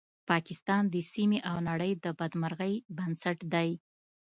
پاکستان 0.29 0.83
د 0.89 0.95
سیمې 1.13 1.39
او 1.49 1.55
نړۍ 1.69 1.91
د 2.03 2.05
بدمرغۍ 2.19 2.73
بنسټ 2.97 3.37
دی 3.53 3.69